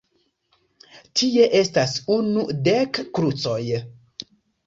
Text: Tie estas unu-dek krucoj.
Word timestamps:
Tie 1.19 1.43
estas 1.59 1.93
unu-dek 2.15 3.01
krucoj. 3.19 3.61